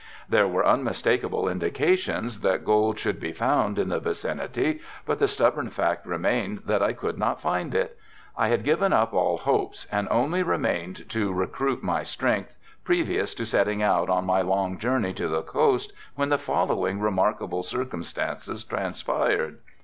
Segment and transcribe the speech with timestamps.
[0.27, 5.69] There were unmistakable indications that gold should be found in the vicinity but the stubborn
[5.69, 7.95] fact remained that I could not find it.
[8.35, 13.45] I had given up all hopes and only remained to recruit my strength previous to
[13.45, 19.59] setting out on my long journey to the coast when the following remarkable circumstances transpired.